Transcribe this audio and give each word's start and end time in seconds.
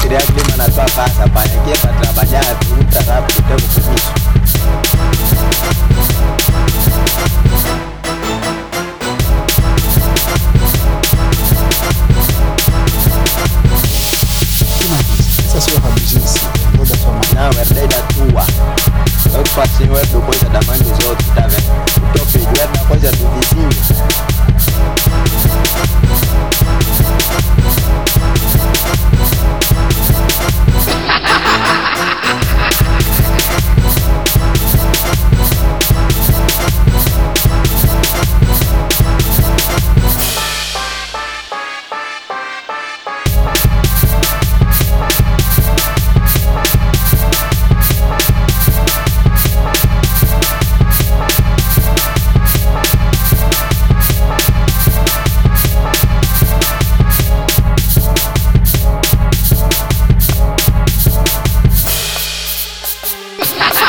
Queria 0.00 0.18
clima 0.18 0.56
na 0.56 0.64
tua 0.66 0.84
casa, 0.84 1.28
pai. 1.30 1.44
Aqui 1.46 1.72
é 1.72 1.76
para 1.76 1.92
trabalhar 1.94 2.44
muito 2.68 2.98
rápido, 2.98 3.42
tenho 3.46 3.60
compromisso. 3.62 4.24
Essa 15.38 15.60
sua 15.60 15.80
rabugice, 15.80 16.40
toda 16.76 16.94
a. 16.94 17.34
Não, 17.34 17.50
tua. 18.12 18.44
Eu 19.34 19.44
faço 19.46 19.82
o 19.82 20.22
coisa 20.22 20.48
da 20.50 20.60
mãe 20.62 20.93
Stop. 63.56 63.83